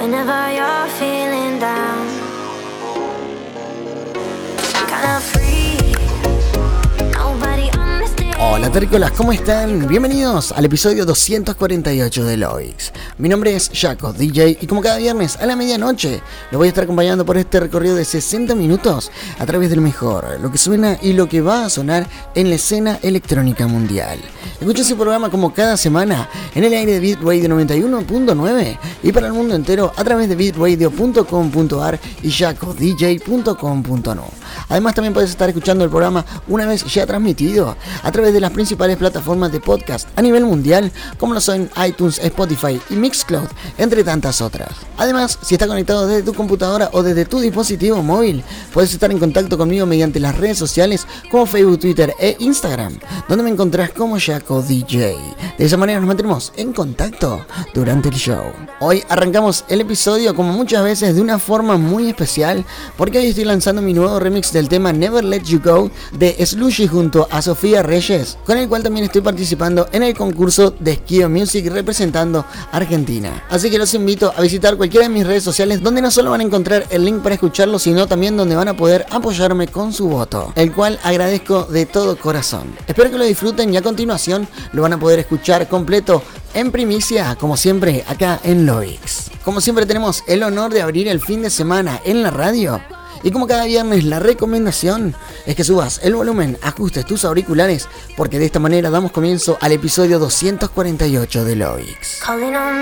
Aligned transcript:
whenever 0.00 0.52
you're 0.56 0.88
feeling 0.98 1.58
down. 1.58 2.06
Kind 4.88 5.06
of 5.16 5.22
free. 5.22 5.49
Hola 8.42 8.72
terrícolas, 8.72 9.12
¿cómo 9.12 9.32
están? 9.32 9.86
Bienvenidos 9.86 10.52
al 10.52 10.64
episodio 10.64 11.04
248 11.04 12.24
de 12.24 12.38
Loix. 12.38 12.90
Mi 13.18 13.28
nombre 13.28 13.54
es 13.54 13.70
Jaco, 13.74 14.14
DJ, 14.14 14.56
y 14.62 14.66
como 14.66 14.80
cada 14.80 14.96
viernes 14.96 15.36
a 15.36 15.44
la 15.44 15.56
medianoche, 15.56 16.22
lo 16.50 16.56
voy 16.56 16.68
a 16.68 16.70
estar 16.70 16.84
acompañando 16.84 17.26
por 17.26 17.36
este 17.36 17.60
recorrido 17.60 17.96
de 17.96 18.06
60 18.06 18.54
minutos 18.54 19.12
a 19.38 19.44
través 19.44 19.68
del 19.68 19.82
mejor, 19.82 20.40
lo 20.40 20.50
que 20.50 20.56
suena 20.56 20.96
y 21.02 21.12
lo 21.12 21.28
que 21.28 21.42
va 21.42 21.66
a 21.66 21.70
sonar 21.70 22.06
en 22.34 22.48
la 22.48 22.54
escena 22.54 22.98
electrónica 23.02 23.66
mundial. 23.66 24.18
Escucha 24.58 24.80
ese 24.80 24.94
programa 24.94 25.30
como 25.30 25.52
cada 25.52 25.76
semana 25.76 26.30
en 26.54 26.64
el 26.64 26.72
aire 26.72 26.92
de 26.92 27.00
Beat 27.00 27.20
Radio 27.22 27.48
91.9 27.50 28.78
y 29.02 29.12
para 29.12 29.26
el 29.26 29.34
mundo 29.34 29.54
entero 29.54 29.92
a 29.94 30.02
través 30.02 30.30
de 30.30 30.36
beatradio.com.ar 30.36 32.00
y 32.22 32.30
jacodj.com.no. 32.30 34.24
Además 34.68 34.94
también 34.94 35.12
puedes 35.12 35.30
estar 35.30 35.48
escuchando 35.48 35.84
el 35.84 35.90
programa 35.90 36.24
una 36.48 36.66
vez 36.66 36.84
ya 36.84 37.06
transmitido 37.06 37.76
a 38.02 38.12
través 38.12 38.29
de 38.32 38.40
las 38.40 38.50
principales 38.50 38.96
plataformas 38.96 39.52
de 39.52 39.60
podcast 39.60 40.08
a 40.16 40.22
nivel 40.22 40.44
mundial 40.44 40.92
como 41.18 41.34
lo 41.34 41.40
son 41.40 41.70
iTunes, 41.86 42.18
Spotify 42.18 42.80
y 42.90 42.94
Mixcloud, 42.94 43.48
entre 43.78 44.04
tantas 44.04 44.40
otras. 44.40 44.70
Además, 44.96 45.38
si 45.42 45.54
estás 45.54 45.68
conectado 45.68 46.06
desde 46.06 46.22
tu 46.22 46.34
computadora 46.34 46.90
o 46.92 47.02
desde 47.02 47.24
tu 47.24 47.40
dispositivo 47.40 48.02
móvil, 48.02 48.44
puedes 48.72 48.92
estar 48.92 49.10
en 49.10 49.18
contacto 49.18 49.56
conmigo 49.56 49.86
mediante 49.86 50.20
las 50.20 50.36
redes 50.36 50.58
sociales 50.58 51.06
como 51.30 51.46
Facebook, 51.46 51.80
Twitter 51.80 52.14
e 52.18 52.36
Instagram, 52.38 52.98
donde 53.28 53.44
me 53.44 53.50
encontrás 53.50 53.90
como 53.90 54.18
Jaco 54.18 54.62
DJ. 54.62 55.16
De 55.58 55.64
esa 55.64 55.76
manera 55.76 56.00
nos 56.00 56.08
mantendremos 56.08 56.52
en 56.56 56.72
contacto 56.72 57.44
durante 57.74 58.08
el 58.08 58.14
show. 58.14 58.44
Hoy 58.80 59.02
arrancamos 59.08 59.64
el 59.68 59.80
episodio 59.80 60.34
como 60.34 60.52
muchas 60.52 60.84
veces 60.84 61.14
de 61.14 61.22
una 61.22 61.38
forma 61.38 61.76
muy 61.76 62.08
especial 62.08 62.64
porque 62.96 63.18
hoy 63.18 63.26
estoy 63.26 63.44
lanzando 63.44 63.82
mi 63.82 63.92
nuevo 63.92 64.18
remix 64.18 64.52
del 64.52 64.68
tema 64.68 64.92
Never 64.92 65.24
Let 65.24 65.42
You 65.44 65.60
Go 65.62 65.90
de 66.12 66.44
Slushy 66.44 66.86
junto 66.86 67.28
a 67.30 67.42
Sofía 67.42 67.82
Reyes, 67.82 68.19
con 68.44 68.58
el 68.58 68.68
cual 68.68 68.82
también 68.82 69.06
estoy 69.06 69.20
participando 69.20 69.88
en 69.92 70.02
el 70.02 70.14
concurso 70.14 70.74
de 70.78 70.96
Skio 70.96 71.28
Music 71.28 71.66
representando 71.70 72.44
Argentina. 72.72 73.44
Así 73.48 73.70
que 73.70 73.78
los 73.78 73.94
invito 73.94 74.32
a 74.36 74.40
visitar 74.42 74.76
cualquiera 74.76 75.06
de 75.06 75.14
mis 75.14 75.26
redes 75.26 75.42
sociales 75.42 75.82
donde 75.82 76.02
no 76.02 76.10
solo 76.10 76.30
van 76.30 76.40
a 76.40 76.44
encontrar 76.44 76.86
el 76.90 77.04
link 77.04 77.22
para 77.22 77.34
escucharlo, 77.34 77.78
sino 77.78 78.06
también 78.06 78.36
donde 78.36 78.56
van 78.56 78.68
a 78.68 78.76
poder 78.76 79.06
apoyarme 79.10 79.68
con 79.68 79.92
su 79.92 80.08
voto, 80.08 80.52
el 80.56 80.72
cual 80.72 80.98
agradezco 81.02 81.64
de 81.64 81.86
todo 81.86 82.18
corazón. 82.18 82.74
Espero 82.86 83.10
que 83.10 83.18
lo 83.18 83.24
disfruten 83.24 83.72
y 83.72 83.76
a 83.76 83.82
continuación 83.82 84.48
lo 84.72 84.82
van 84.82 84.92
a 84.92 85.00
poder 85.00 85.20
escuchar 85.20 85.68
completo 85.68 86.22
en 86.54 86.70
primicia, 86.72 87.36
como 87.36 87.56
siempre, 87.56 88.04
acá 88.08 88.40
en 88.42 88.66
Loix. 88.66 89.30
Como 89.44 89.60
siempre 89.60 89.86
tenemos 89.86 90.22
el 90.26 90.42
honor 90.42 90.72
de 90.72 90.82
abrir 90.82 91.08
el 91.08 91.20
fin 91.20 91.42
de 91.42 91.50
semana 91.50 92.00
en 92.04 92.22
la 92.22 92.30
radio. 92.30 92.80
Y 93.22 93.30
como 93.30 93.46
cada 93.46 93.64
viernes, 93.64 94.04
la 94.04 94.18
recomendación 94.18 95.14
es 95.46 95.54
que 95.54 95.64
subas 95.64 96.00
el 96.02 96.14
volumen, 96.14 96.58
ajustes 96.62 97.04
tus 97.04 97.24
auriculares, 97.24 97.88
porque 98.16 98.38
de 98.38 98.46
esta 98.46 98.58
manera 98.58 98.90
damos 98.90 99.12
comienzo 99.12 99.58
al 99.60 99.72
episodio 99.72 100.18
248 100.18 101.44
de 101.44 101.56
Loix. 101.56 102.20
Calling 102.24 102.56
on 102.56 102.80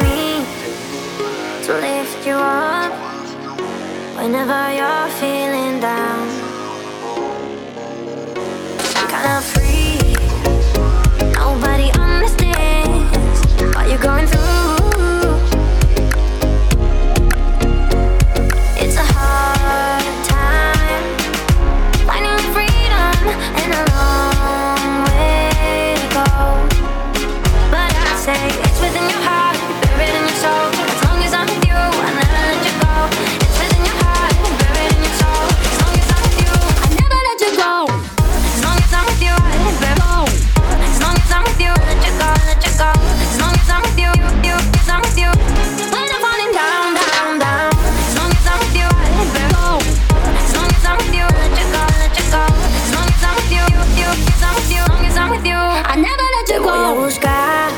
I'm 55.19 55.31
with 55.31 55.45
you, 55.45 55.55
I 55.55 55.97
never 55.97 56.27
let 56.37 56.49
you 56.49 56.59
go. 56.63 56.71
Voy 56.71 56.85
a 56.85 56.95
buscar, 56.95 57.71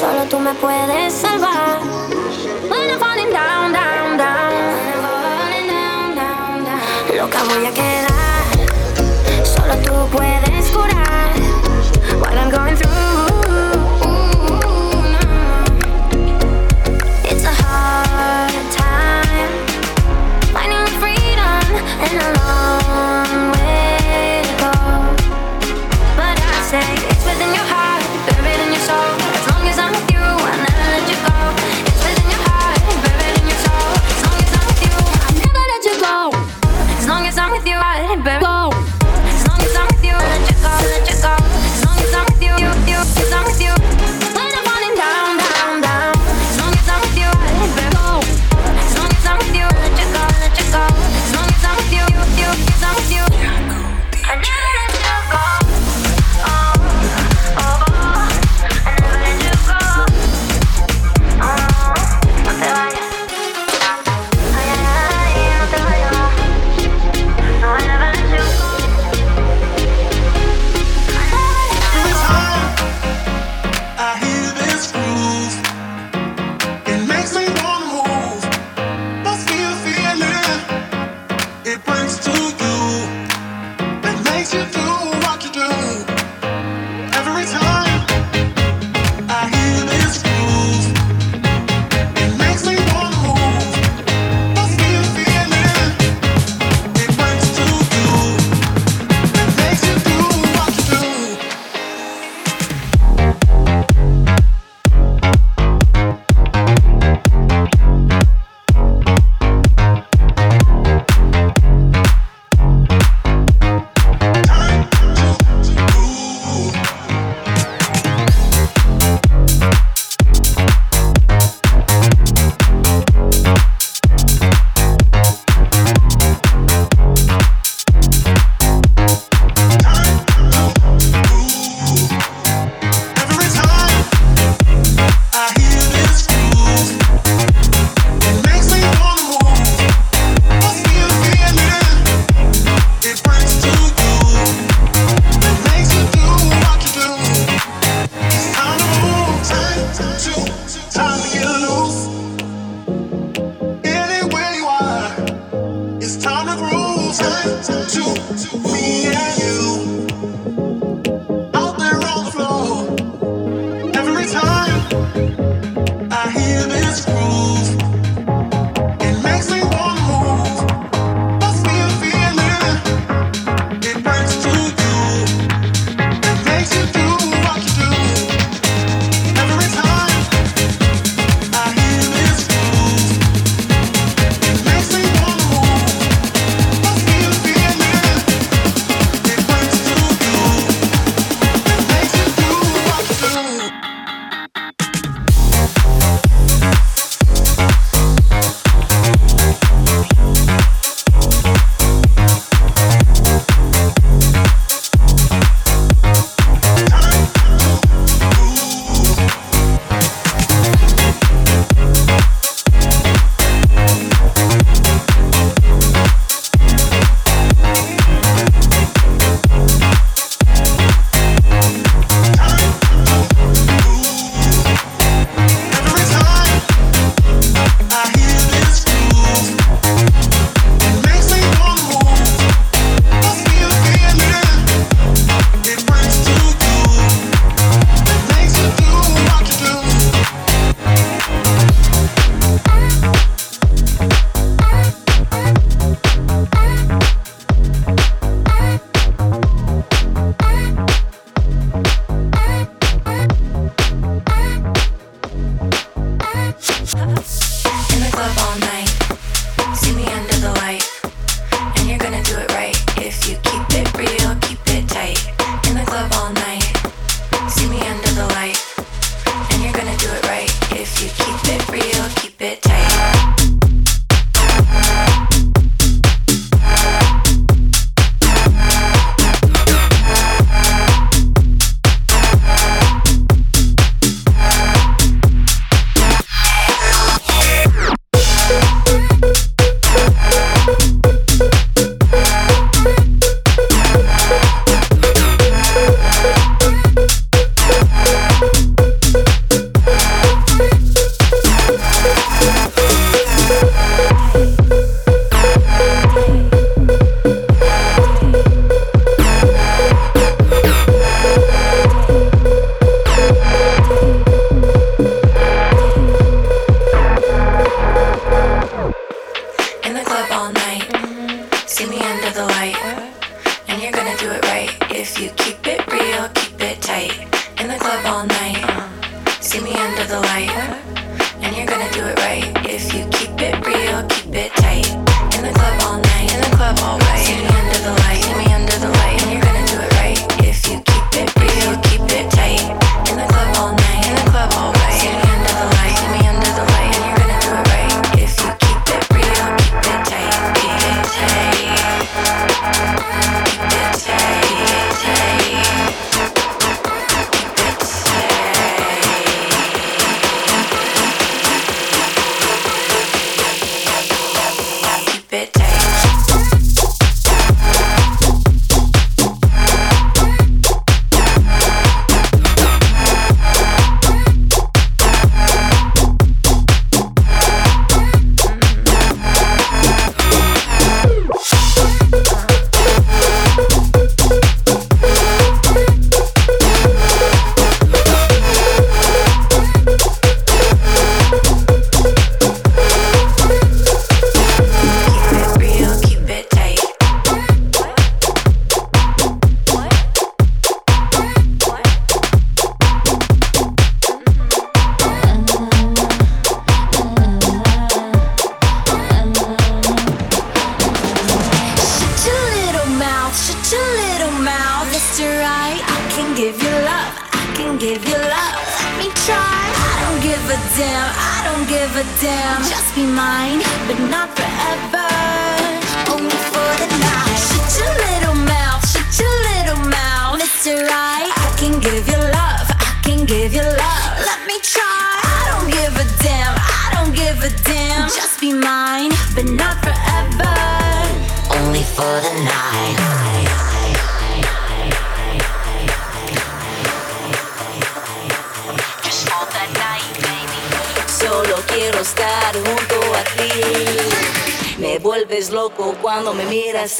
solo 0.00 0.24
tú 0.30 0.40
me 0.40 0.52
puedes 0.54 1.12
salvar. 1.12 1.80
When 2.70 2.90
I'm 2.90 2.98
falling 2.98 3.30
down, 3.30 3.72
down, 3.72 4.16
down. 4.16 4.52
Falling 5.04 5.68
down, 5.68 6.14
down, 6.16 6.64
down. 6.64 7.16
Loca 7.16 7.42
voy 7.44 7.66
a 7.66 7.72
quedar, 7.72 8.44
solo 9.44 9.74
tú 9.84 9.94
puedes 10.16 10.70
curar. 10.70 11.32
What 12.20 12.34
I'm 12.34 12.50
going 12.50 12.76
through. 12.76 12.97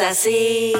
Así. 0.08 0.72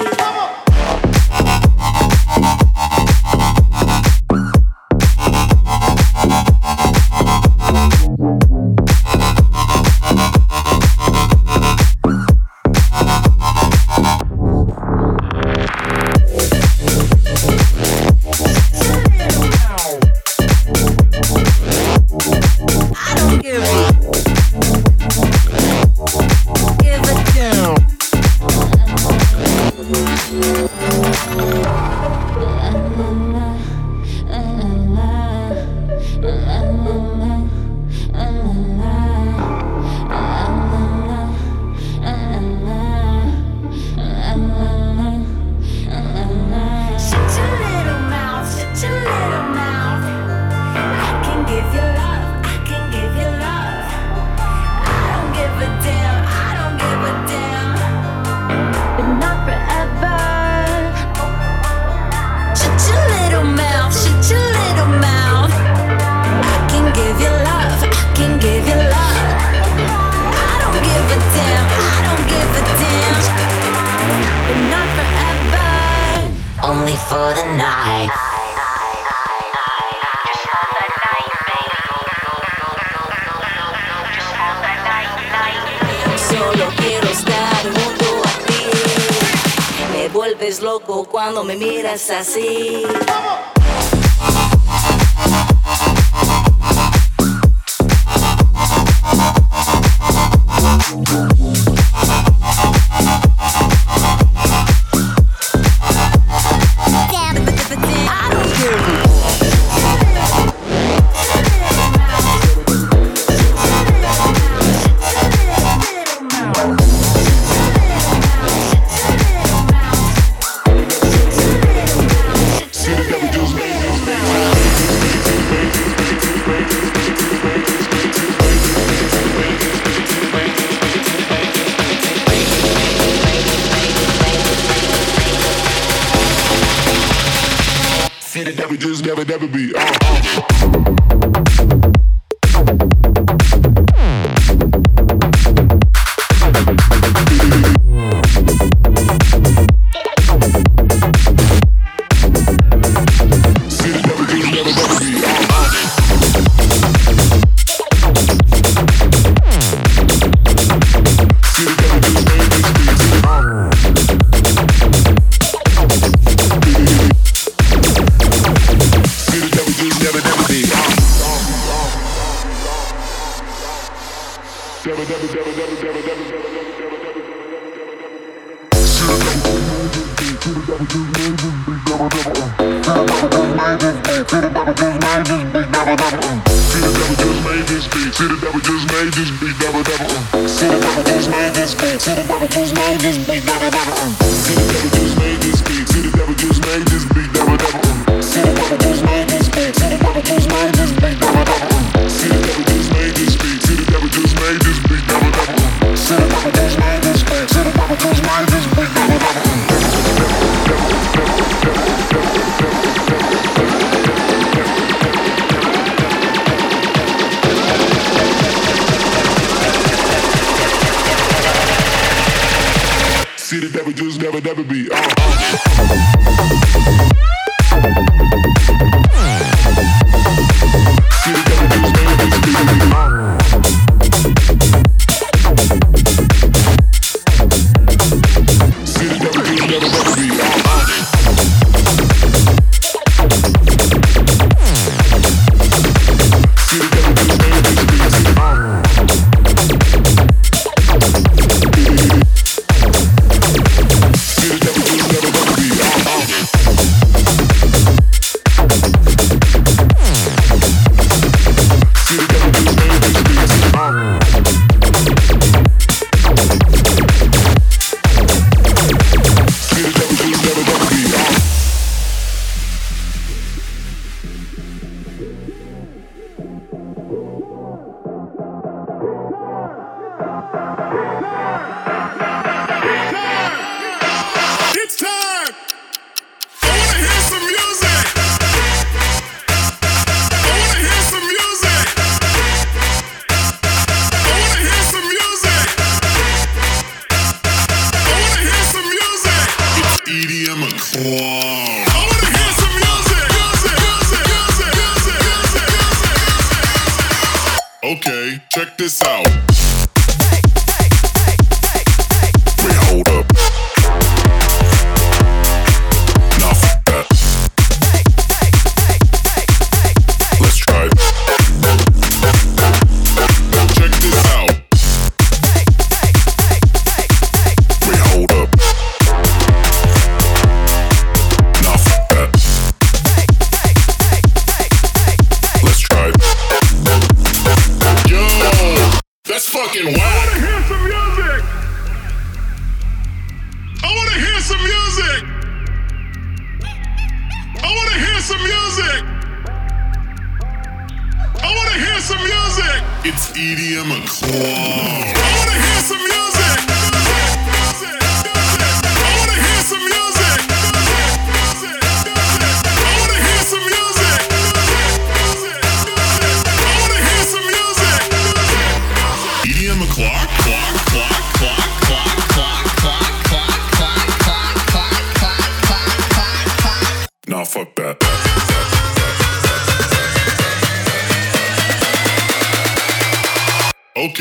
never 138.45 138.77
just 138.77 139.05
never 139.05 139.25
never 139.25 139.47
be. 139.47 139.73
Uh. 139.75 139.97
uh. 140.01 141.58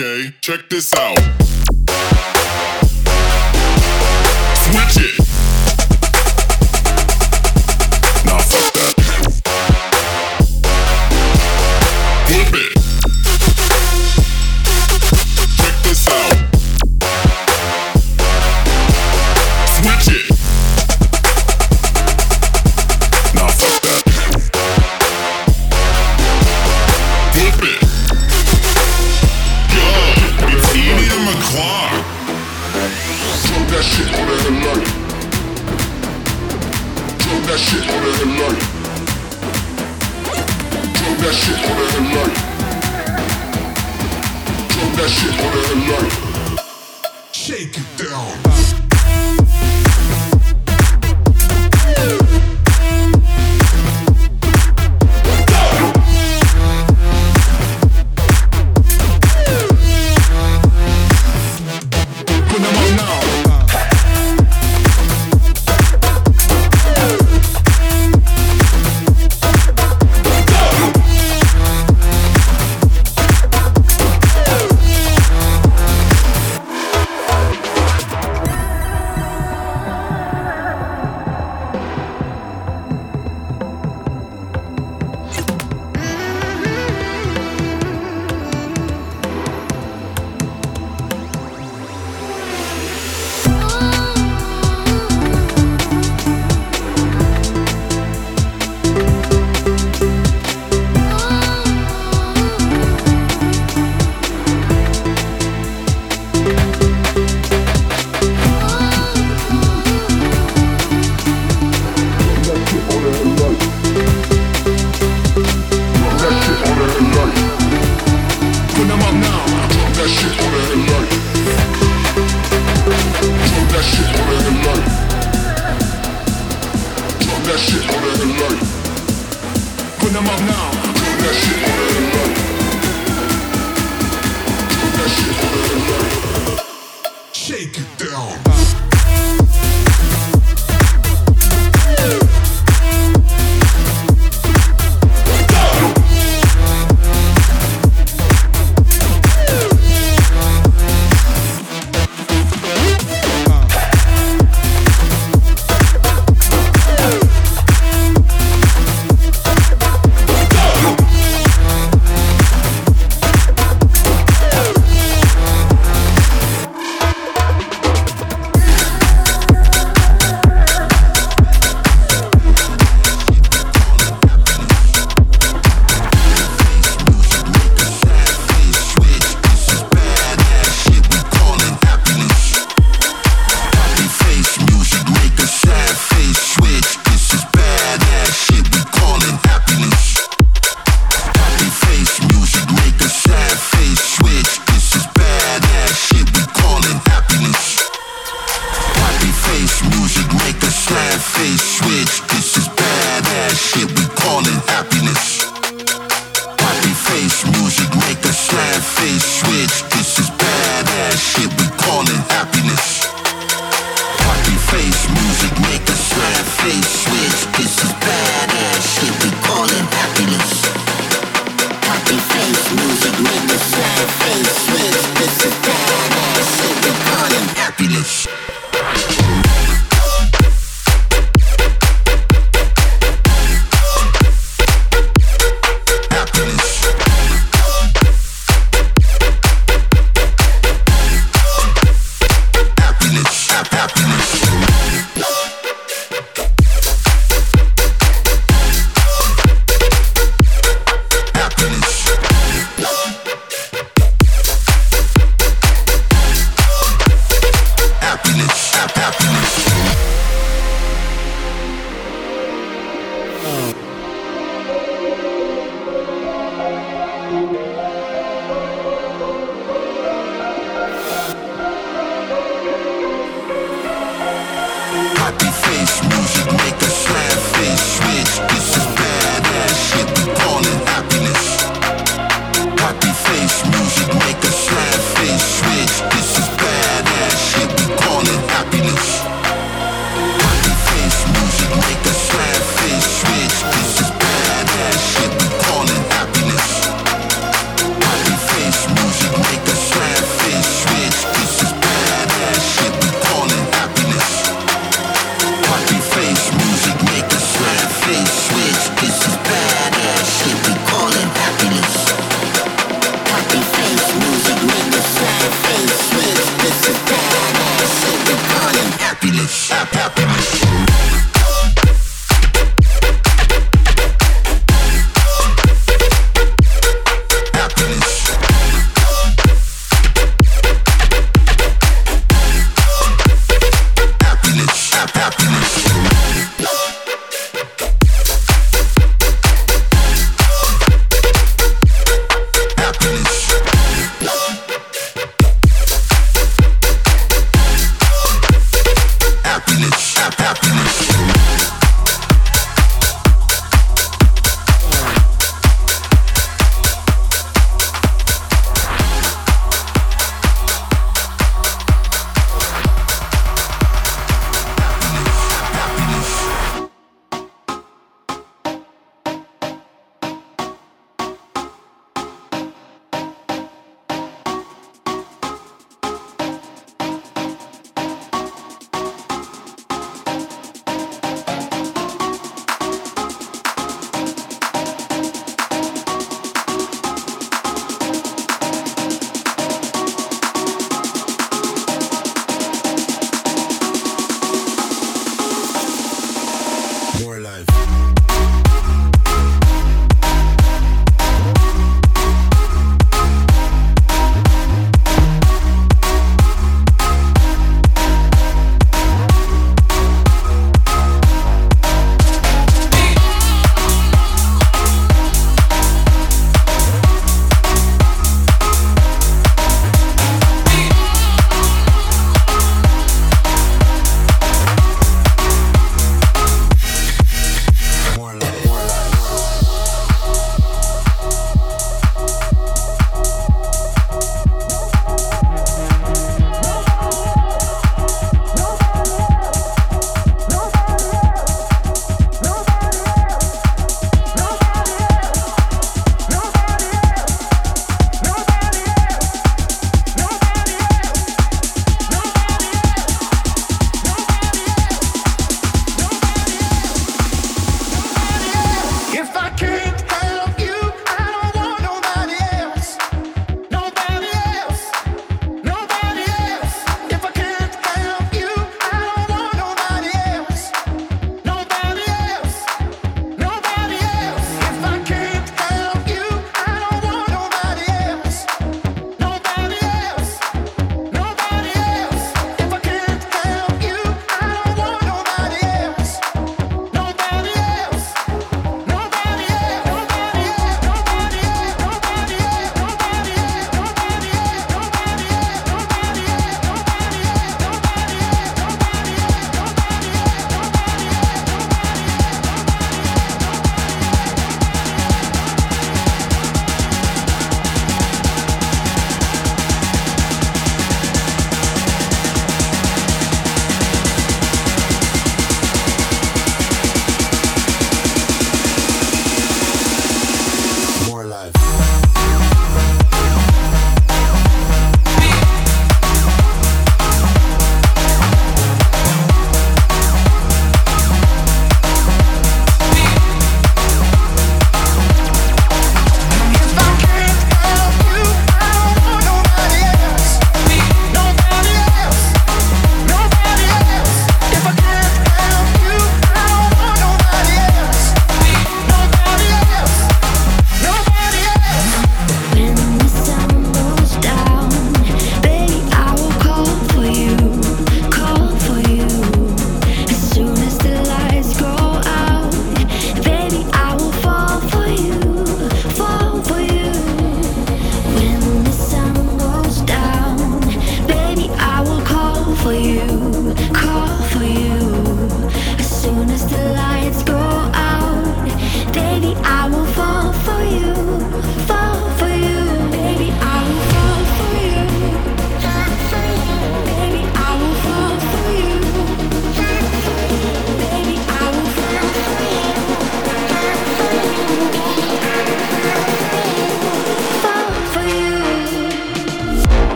Okay, 0.00 0.32
check 0.40 0.68
this 0.70 0.94
out. 0.94 1.57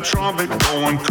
that 0.00 0.06
trumpet 0.06 0.48
going. 0.60 1.09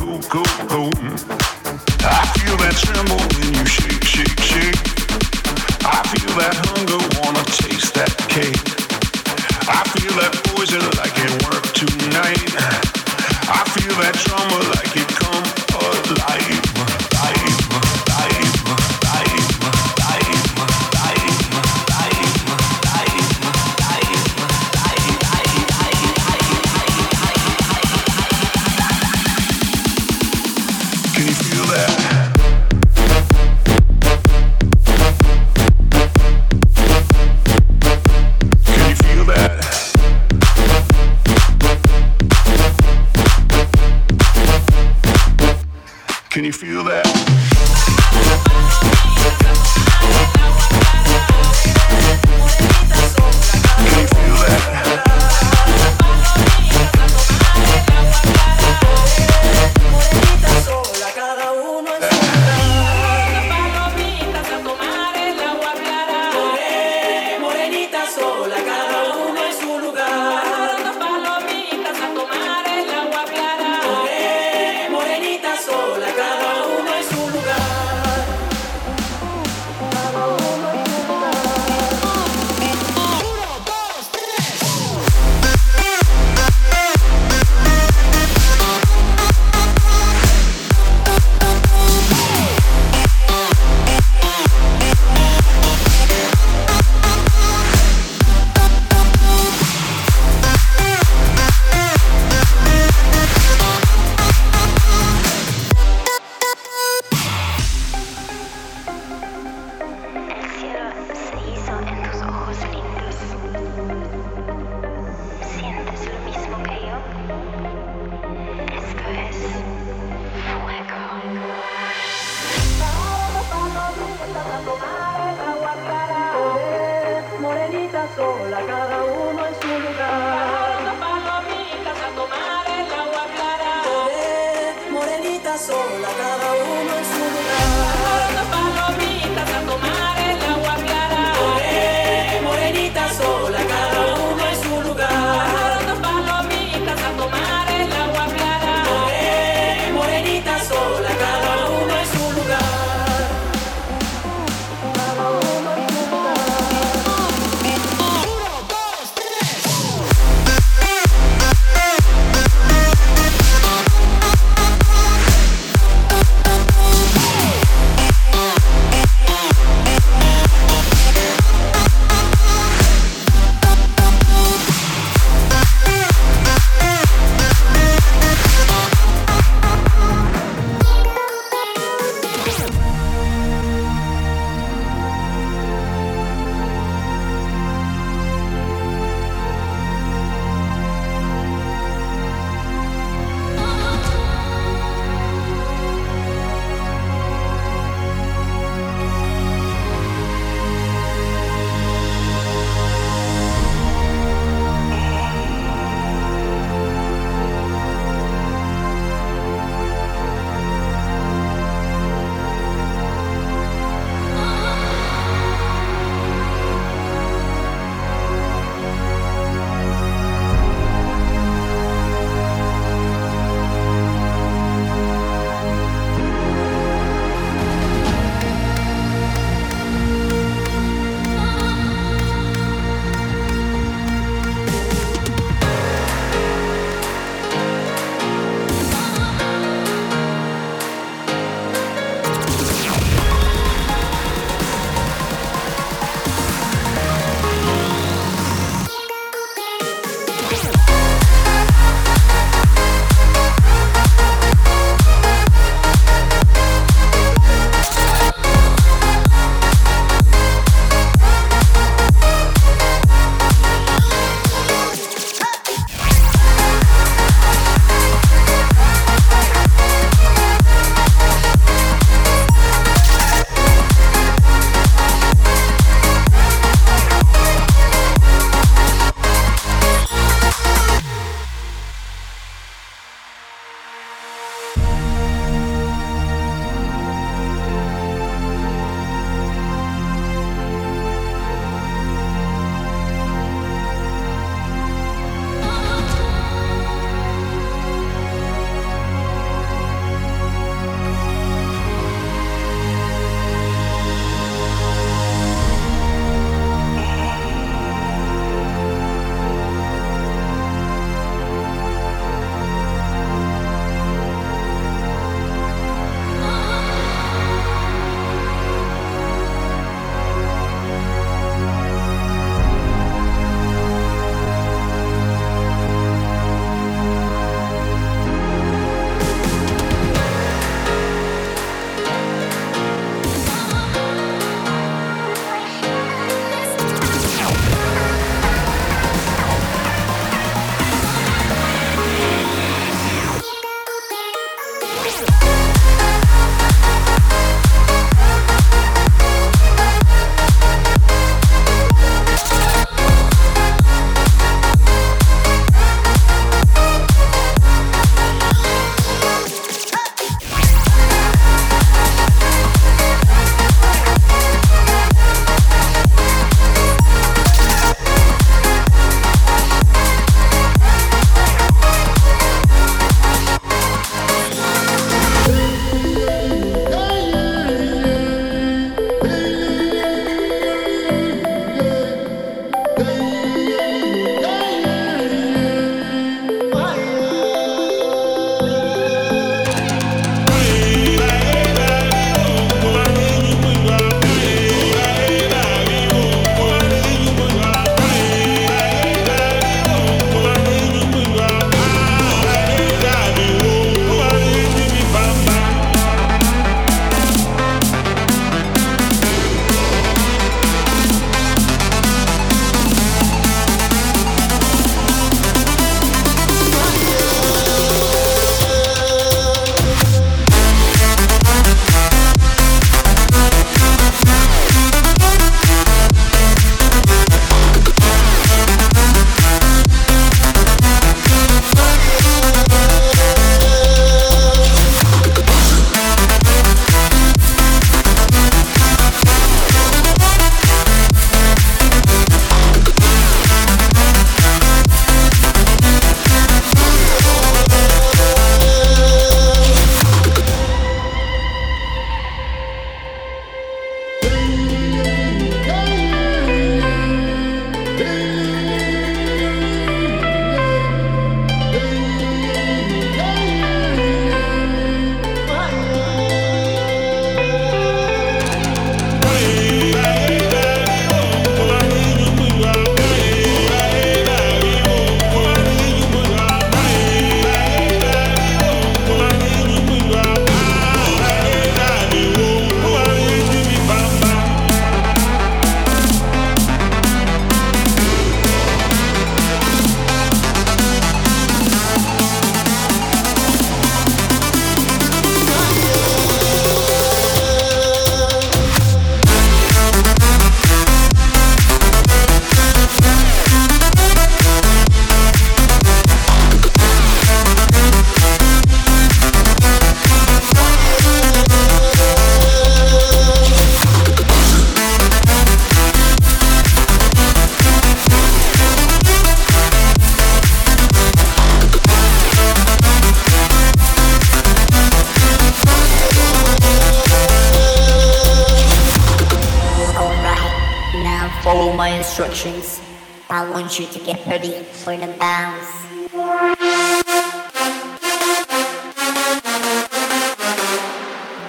I 532.49 533.47
want 533.51 533.77
you 533.79 533.85
to 533.85 533.99
get 533.99 534.25
ready 534.25 534.63
for 534.63 534.97
the 534.97 535.05
bounce. 535.19 535.69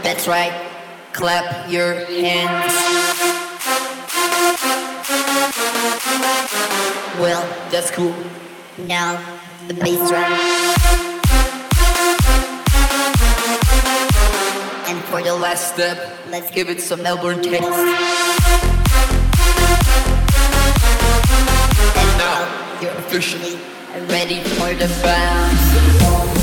That's 0.03 0.29
right. 0.29 0.53
Clap 1.15 1.71
your 1.71 1.95
hands. 1.95 2.75
Well, 7.19 7.49
that's 7.71 7.91
cool. 7.91 8.15
Now, 8.87 9.17
the 9.69 9.75
bass 9.75 10.07
drum. 10.07 10.33
And 14.87 15.03
for 15.05 15.23
the 15.23 15.35
last 15.35 15.73
step, 15.73 16.19
let's 16.29 16.51
give 16.51 16.69
it 16.69 16.83
some 16.83 17.03
Melbourne 17.03 17.43
taste. 17.43 18.30
Officially 23.11 23.59
ready 24.07 24.41
for 24.41 24.73
the 24.75 24.87
bounce. 25.03 26.40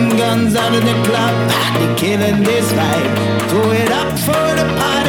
them 0.00 0.16
guns 0.16 0.54
out 0.56 0.74
of 0.74 0.84
the 0.84 0.96
club. 1.08 1.34
They 1.78 1.94
killing 2.00 2.42
this 2.42 2.72
vibe. 2.72 3.50
Do 3.50 3.70
it 3.72 3.90
up 3.90 4.18
for 4.18 4.46
the 4.58 4.66
party. 4.78 4.99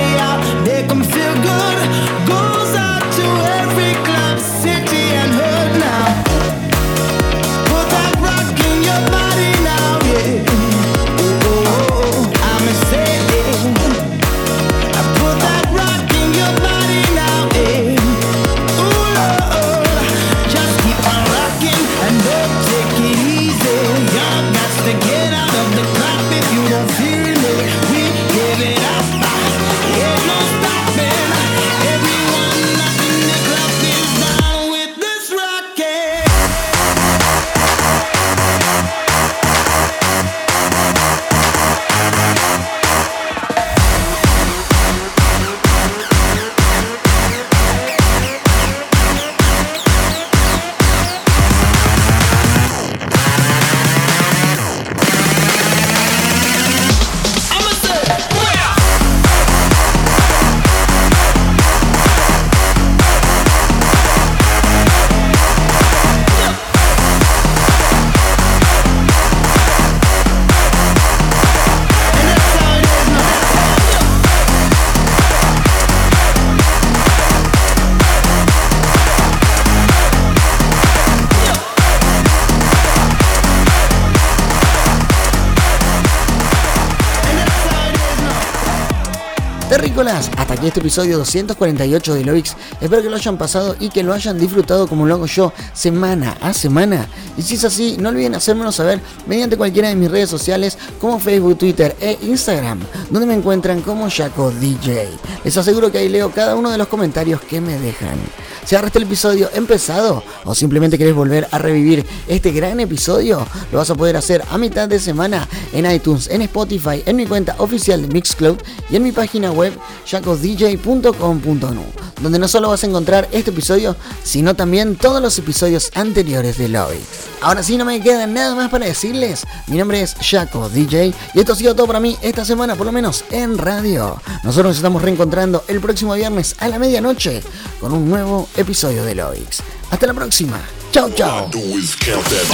Este 90.71 90.79
episodio 90.79 91.17
248 91.17 92.13
de 92.13 92.23
Lovix. 92.23 92.55
Espero 92.79 93.01
que 93.01 93.09
lo 93.09 93.17
hayan 93.17 93.37
pasado 93.37 93.75
y 93.77 93.89
que 93.89 94.03
lo 94.03 94.13
hayan 94.13 94.39
disfrutado 94.39 94.87
como 94.87 95.05
lo 95.05 95.15
hago 95.15 95.25
yo, 95.25 95.51
semana 95.73 96.37
a 96.39 96.53
semana. 96.53 97.09
Y 97.37 97.41
si 97.41 97.55
es 97.55 97.65
así, 97.65 97.97
no 97.99 98.07
olviden 98.07 98.35
hacérmelo 98.35 98.71
saber 98.71 99.01
mediante 99.27 99.57
cualquiera 99.57 99.89
de 99.89 99.97
mis 99.97 100.09
redes 100.09 100.29
sociales 100.29 100.77
como 101.01 101.19
Facebook, 101.19 101.57
Twitter 101.57 101.93
e 101.99 102.17
Instagram, 102.21 102.79
donde 103.09 103.27
me 103.27 103.33
encuentran 103.33 103.81
como 103.81 104.09
Jaco 104.09 104.49
DJ. 104.49 105.09
Les 105.43 105.57
aseguro 105.57 105.91
que 105.91 105.97
ahí 105.97 106.07
leo 106.07 106.31
cada 106.31 106.55
uno 106.55 106.71
de 106.71 106.77
los 106.77 106.87
comentarios 106.87 107.41
que 107.41 107.59
me 107.59 107.77
dejan. 107.77 108.17
Si 108.65 108.75
agarraste 108.75 108.99
el 108.99 109.05
episodio 109.05 109.49
empezado 109.53 110.23
o 110.45 110.55
simplemente 110.55 110.97
querés 110.97 111.15
volver 111.15 111.47
a 111.51 111.57
revivir 111.57 112.05
este 112.27 112.51
gran 112.51 112.79
episodio, 112.79 113.45
lo 113.71 113.79
vas 113.79 113.89
a 113.89 113.95
poder 113.95 114.15
hacer 114.15 114.43
a 114.49 114.57
mitad 114.57 114.87
de 114.87 114.99
semana 114.99 115.47
en 115.73 115.91
iTunes, 115.91 116.29
en 116.29 116.41
Spotify, 116.43 117.03
en 117.05 117.15
mi 117.15 117.25
cuenta 117.25 117.55
oficial 117.57 118.01
de 118.01 118.07
Mixcloud 118.07 118.57
y 118.89 118.95
en 118.95 119.03
mi 119.03 119.11
página 119.11 119.51
web 119.51 119.73
jacodj.com.nu, 120.05 121.83
donde 122.21 122.39
no 122.39 122.47
solo 122.47 122.69
vas 122.69 122.83
a 122.83 122.87
encontrar 122.87 123.27
este 123.31 123.51
episodio, 123.51 123.95
sino 124.23 124.55
también 124.55 124.95
todos 124.95 125.21
los 125.21 125.37
episodios 125.37 125.91
anteriores 125.95 126.57
de 126.57 126.69
Lobby. 126.69 126.99
Ahora 127.41 127.63
sí 127.63 127.75
no 127.75 127.85
me 127.85 127.99
queda 128.01 128.27
nada 128.27 128.53
más 128.53 128.69
para 128.69 128.85
decirles. 128.85 129.45
Mi 129.67 129.77
nombre 129.77 130.01
es 130.01 130.15
Jaco 130.21 130.69
DJ 130.69 131.13
y 131.33 131.39
esto 131.39 131.53
ha 131.53 131.55
sido 131.55 131.75
todo 131.75 131.87
para 131.87 131.99
mí 131.99 132.15
esta 132.21 132.45
semana, 132.45 132.75
por 132.75 132.85
lo 132.85 132.91
menos 132.91 133.23
en 133.31 133.57
radio. 133.57 134.21
Nosotros 134.43 134.67
nos 134.67 134.75
estamos 134.77 135.01
reencontrando 135.01 135.63
el 135.67 135.81
próximo 135.81 136.13
viernes 136.13 136.55
a 136.59 136.67
la 136.67 136.77
medianoche 136.77 137.41
con 137.79 137.93
un 137.93 138.07
nuevo 138.09 138.47
episodio 138.57 139.03
de 139.03 139.15
Loix. 139.15 139.61
Hasta 139.89 140.07
la 140.07 140.13
próxima. 140.13 140.59
Chao, 140.91 141.09
chao. 141.09 141.47
Do 141.51 141.59
is 141.59 141.95
count 141.95 142.23
that. 142.25 142.47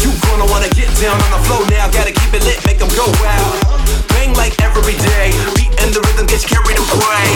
You 0.00 0.10
gonna 0.24 0.46
wanna 0.50 0.68
get 0.70 0.88
down 1.00 1.20
on 1.20 1.30
the 1.30 1.40
floor 1.46 1.64
now. 1.70 1.88
Gotta 1.90 2.12
keep 2.12 2.32
it 2.32 2.42
lit, 2.44 2.64
make 2.64 2.80
'em 2.80 2.88
go 2.96 3.04
wild. 3.20 3.54
Bang 4.08 4.32
like 4.36 4.56
every 4.62 4.94
day. 4.94 5.32
Beat 5.54 5.72
and 5.82 5.92
the 5.92 6.00
rhythm 6.00 6.26
gets 6.26 6.44
carried 6.44 6.78
away. 6.78 7.28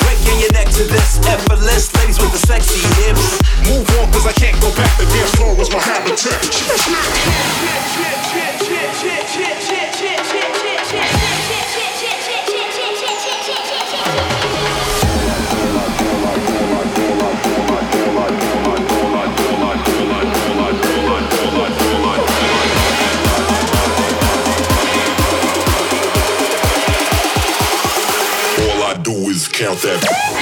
Breaking 0.00 0.40
your 0.40 0.52
neck 0.52 0.68
to 0.76 0.84
this 0.84 1.18
effortless. 1.26 1.92
Ladies 1.94 2.18
with 2.18 2.32
the 2.32 2.46
sexy 2.46 2.80
hips. 3.00 3.40
Move 3.64 3.88
on, 4.00 4.12
cause 4.12 4.26
I 4.26 4.32
can't 4.32 4.58
go 4.60 4.70
back. 4.76 4.96
The 4.98 5.06
dance 5.06 5.30
floor 5.36 5.54
was 5.54 5.70
my 5.70 5.80
habitat. 5.80 6.40
Count 29.62 29.80
that. 29.82 30.41